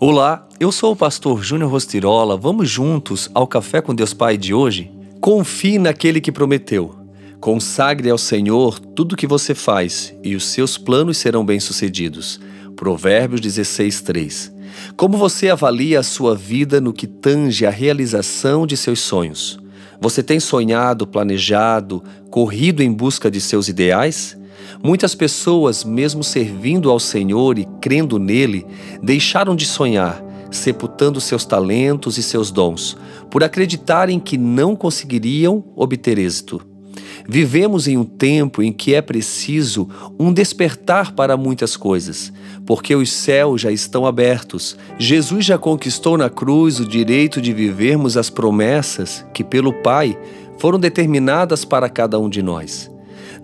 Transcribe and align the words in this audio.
Olá, 0.00 0.46
eu 0.60 0.70
sou 0.70 0.92
o 0.92 0.96
pastor 0.96 1.42
Júnior 1.42 1.72
Rostirola. 1.72 2.36
Vamos 2.36 2.70
juntos 2.70 3.28
ao 3.34 3.48
Café 3.48 3.80
com 3.80 3.92
Deus 3.92 4.14
Pai 4.14 4.36
de 4.36 4.54
hoje? 4.54 4.92
Confie 5.20 5.76
naquele 5.76 6.20
que 6.20 6.30
prometeu. 6.30 6.94
Consagre 7.40 8.08
ao 8.08 8.16
Senhor 8.16 8.78
tudo 8.78 9.14
o 9.14 9.16
que 9.16 9.26
você 9.26 9.56
faz 9.56 10.14
e 10.22 10.36
os 10.36 10.46
seus 10.46 10.78
planos 10.78 11.18
serão 11.18 11.44
bem-sucedidos. 11.44 12.38
Provérbios 12.76 13.40
16, 13.40 14.00
3. 14.02 14.52
Como 14.96 15.18
você 15.18 15.48
avalia 15.48 15.98
a 15.98 16.04
sua 16.04 16.32
vida 16.32 16.80
no 16.80 16.92
que 16.92 17.08
tange 17.08 17.66
a 17.66 17.70
realização 17.70 18.68
de 18.68 18.76
seus 18.76 19.00
sonhos? 19.00 19.58
Você 20.00 20.22
tem 20.22 20.38
sonhado, 20.38 21.08
planejado, 21.08 22.04
corrido 22.30 22.84
em 22.84 22.92
busca 22.92 23.28
de 23.28 23.40
seus 23.40 23.66
ideais? 23.66 24.37
Muitas 24.82 25.14
pessoas, 25.14 25.84
mesmo 25.84 26.22
servindo 26.22 26.90
ao 26.90 27.00
Senhor 27.00 27.58
e 27.58 27.66
crendo 27.80 28.18
nele, 28.18 28.66
deixaram 29.02 29.56
de 29.56 29.66
sonhar, 29.66 30.22
sepultando 30.50 31.20
seus 31.20 31.44
talentos 31.44 32.18
e 32.18 32.22
seus 32.22 32.50
dons, 32.50 32.96
por 33.30 33.42
acreditarem 33.42 34.18
que 34.20 34.38
não 34.38 34.74
conseguiriam 34.76 35.64
obter 35.76 36.18
êxito. 36.18 36.60
Vivemos 37.30 37.86
em 37.86 37.98
um 37.98 38.04
tempo 38.04 38.62
em 38.62 38.72
que 38.72 38.94
é 38.94 39.02
preciso 39.02 39.86
um 40.18 40.32
despertar 40.32 41.12
para 41.12 41.36
muitas 41.36 41.76
coisas, 41.76 42.32
porque 42.64 42.94
os 42.94 43.12
céus 43.12 43.60
já 43.60 43.70
estão 43.70 44.06
abertos. 44.06 44.78
Jesus 44.98 45.44
já 45.44 45.58
conquistou 45.58 46.16
na 46.16 46.30
cruz 46.30 46.80
o 46.80 46.86
direito 46.86 47.40
de 47.40 47.52
vivermos 47.52 48.16
as 48.16 48.30
promessas 48.30 49.26
que, 49.34 49.44
pelo 49.44 49.74
Pai, 49.74 50.18
foram 50.58 50.80
determinadas 50.80 51.66
para 51.66 51.90
cada 51.90 52.18
um 52.18 52.30
de 52.30 52.42
nós. 52.42 52.90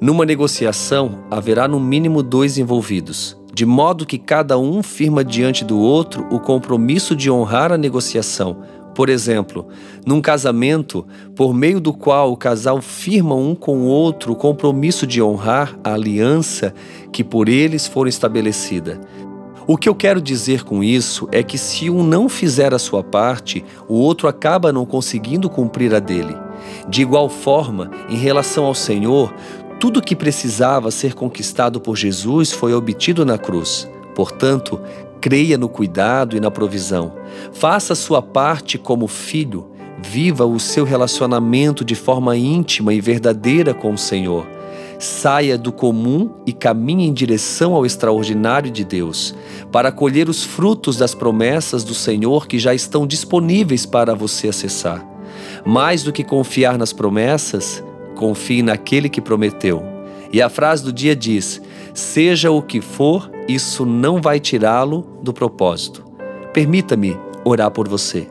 Numa 0.00 0.24
negociação, 0.24 1.24
haverá 1.30 1.66
no 1.68 1.80
mínimo 1.80 2.22
dois 2.22 2.58
envolvidos, 2.58 3.36
de 3.52 3.64
modo 3.64 4.06
que 4.06 4.18
cada 4.18 4.58
um 4.58 4.82
firma 4.82 5.24
diante 5.24 5.64
do 5.64 5.78
outro 5.78 6.26
o 6.30 6.40
compromisso 6.40 7.14
de 7.14 7.30
honrar 7.30 7.72
a 7.72 7.78
negociação. 7.78 8.58
Por 8.94 9.08
exemplo, 9.08 9.66
num 10.06 10.20
casamento, 10.20 11.04
por 11.34 11.52
meio 11.52 11.80
do 11.80 11.92
qual 11.92 12.32
o 12.32 12.36
casal 12.36 12.80
firma 12.80 13.34
um 13.34 13.54
com 13.54 13.78
o 13.78 13.86
outro 13.86 14.32
o 14.32 14.36
compromisso 14.36 15.06
de 15.06 15.20
honrar 15.20 15.76
a 15.82 15.94
aliança 15.94 16.72
que 17.12 17.24
por 17.24 17.48
eles 17.48 17.86
for 17.86 18.06
estabelecida. 18.06 19.00
O 19.66 19.78
que 19.78 19.88
eu 19.88 19.94
quero 19.94 20.20
dizer 20.20 20.62
com 20.62 20.84
isso 20.84 21.26
é 21.32 21.42
que 21.42 21.56
se 21.56 21.88
um 21.88 22.04
não 22.04 22.28
fizer 22.28 22.74
a 22.74 22.78
sua 22.78 23.02
parte, 23.02 23.64
o 23.88 23.94
outro 23.94 24.28
acaba 24.28 24.70
não 24.70 24.84
conseguindo 24.84 25.48
cumprir 25.48 25.94
a 25.94 25.98
dele. 25.98 26.36
De 26.86 27.00
igual 27.00 27.30
forma, 27.30 27.90
em 28.10 28.16
relação 28.16 28.66
ao 28.66 28.74
Senhor, 28.74 29.34
tudo 29.78 30.02
que 30.02 30.16
precisava 30.16 30.90
ser 30.90 31.14
conquistado 31.14 31.80
por 31.80 31.96
Jesus 31.96 32.52
foi 32.52 32.72
obtido 32.74 33.24
na 33.24 33.36
cruz. 33.36 33.88
Portanto, 34.14 34.80
creia 35.20 35.58
no 35.58 35.68
cuidado 35.68 36.36
e 36.36 36.40
na 36.40 36.50
provisão. 36.50 37.12
Faça 37.52 37.94
sua 37.94 38.22
parte 38.22 38.78
como 38.78 39.06
filho. 39.08 39.70
Viva 40.02 40.44
o 40.44 40.60
seu 40.60 40.84
relacionamento 40.84 41.84
de 41.84 41.94
forma 41.94 42.36
íntima 42.36 42.92
e 42.92 43.00
verdadeira 43.00 43.72
com 43.72 43.94
o 43.94 43.98
Senhor. 43.98 44.46
Saia 44.98 45.58
do 45.58 45.72
comum 45.72 46.30
e 46.46 46.52
caminhe 46.52 47.06
em 47.06 47.12
direção 47.12 47.74
ao 47.74 47.84
extraordinário 47.84 48.70
de 48.70 48.84
Deus, 48.84 49.34
para 49.72 49.90
colher 49.90 50.28
os 50.28 50.44
frutos 50.44 50.96
das 50.96 51.14
promessas 51.14 51.82
do 51.82 51.94
Senhor 51.94 52.46
que 52.46 52.58
já 52.58 52.74
estão 52.74 53.06
disponíveis 53.06 53.84
para 53.84 54.14
você 54.14 54.48
acessar. 54.48 55.04
Mais 55.64 56.02
do 56.02 56.12
que 56.12 56.22
confiar 56.22 56.78
nas 56.78 56.92
promessas, 56.92 57.82
confie 58.14 58.62
naquele 58.62 59.08
que 59.08 59.20
prometeu. 59.20 59.82
E 60.32 60.40
a 60.42 60.48
frase 60.48 60.82
do 60.82 60.92
dia 60.92 61.14
diz: 61.14 61.60
Seja 61.92 62.50
o 62.50 62.62
que 62.62 62.80
for, 62.80 63.30
isso 63.46 63.84
não 63.84 64.20
vai 64.20 64.40
tirá-lo 64.40 65.06
do 65.22 65.32
propósito. 65.32 66.04
Permita-me 66.52 67.16
orar 67.44 67.70
por 67.70 67.88
você. 67.88 68.28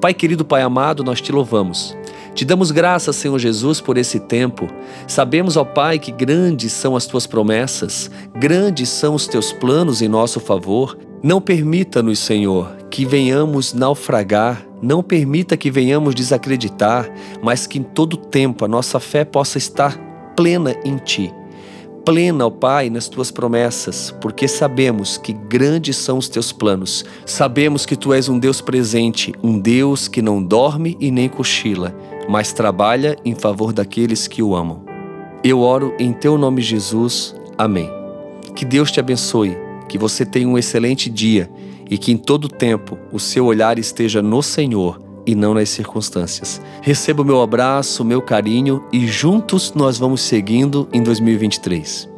Pai 0.00 0.12
querido, 0.12 0.44
Pai 0.44 0.62
amado, 0.62 1.04
nós 1.04 1.20
te 1.20 1.32
louvamos. 1.32 1.96
Te 2.34 2.44
damos 2.44 2.70
graças, 2.70 3.16
Senhor 3.16 3.38
Jesus, 3.38 3.80
por 3.80 3.96
esse 3.96 4.20
tempo. 4.20 4.68
Sabemos, 5.06 5.56
ó 5.56 5.64
Pai, 5.64 5.98
que 5.98 6.12
grandes 6.12 6.70
são 6.72 6.94
as 6.94 7.06
tuas 7.06 7.26
promessas, 7.26 8.10
grandes 8.34 8.90
são 8.90 9.14
os 9.14 9.26
teus 9.26 9.52
planos 9.52 10.02
em 10.02 10.08
nosso 10.08 10.38
favor. 10.38 10.98
Não 11.22 11.40
permita-nos, 11.40 12.18
Senhor, 12.18 12.75
que 12.90 13.04
venhamos 13.04 13.72
naufragar 13.72 14.66
não 14.82 15.02
permita 15.02 15.56
que 15.56 15.70
venhamos 15.70 16.14
desacreditar, 16.14 17.10
mas 17.42 17.66
que 17.66 17.78
em 17.78 17.82
todo 17.82 18.16
tempo 18.16 18.64
a 18.64 18.68
nossa 18.68 19.00
fé 19.00 19.24
possa 19.24 19.58
estar 19.58 19.98
plena 20.36 20.76
em 20.84 20.96
Ti. 20.96 21.32
Plena, 22.04 22.46
ó 22.46 22.50
Pai, 22.50 22.88
nas 22.88 23.08
tuas 23.08 23.32
promessas, 23.32 24.14
porque 24.20 24.46
sabemos 24.46 25.18
que 25.18 25.32
grandes 25.32 25.96
são 25.96 26.18
os 26.18 26.28
teus 26.28 26.52
planos. 26.52 27.04
Sabemos 27.24 27.84
que 27.84 27.96
tu 27.96 28.12
és 28.12 28.28
um 28.28 28.38
Deus 28.38 28.60
presente, 28.60 29.34
um 29.42 29.58
Deus 29.58 30.06
que 30.06 30.22
não 30.22 30.40
dorme 30.40 30.96
e 31.00 31.10
nem 31.10 31.28
cochila, 31.28 31.96
mas 32.28 32.52
trabalha 32.52 33.16
em 33.24 33.34
favor 33.34 33.72
daqueles 33.72 34.28
que 34.28 34.40
o 34.40 34.54
amam. 34.54 34.84
Eu 35.42 35.60
oro 35.60 35.94
em 35.98 36.12
teu 36.12 36.38
nome, 36.38 36.62
Jesus. 36.62 37.34
Amém. 37.58 37.90
Que 38.54 38.64
Deus 38.64 38.92
te 38.92 39.00
abençoe, 39.00 39.56
que 39.88 39.98
você 39.98 40.24
tenha 40.24 40.48
um 40.48 40.56
excelente 40.56 41.10
dia 41.10 41.50
e 41.90 41.98
que 41.98 42.12
em 42.12 42.16
todo 42.16 42.48
tempo 42.48 42.98
o 43.12 43.18
seu 43.18 43.46
olhar 43.46 43.78
esteja 43.78 44.20
no 44.22 44.42
Senhor 44.42 45.00
e 45.26 45.34
não 45.34 45.54
nas 45.54 45.68
circunstâncias. 45.68 46.62
Receba 46.80 47.22
o 47.22 47.24
meu 47.24 47.42
abraço, 47.42 48.02
o 48.02 48.06
meu 48.06 48.22
carinho 48.22 48.84
e 48.92 49.06
juntos 49.06 49.72
nós 49.74 49.98
vamos 49.98 50.20
seguindo 50.20 50.88
em 50.92 51.02
2023. 51.02 52.15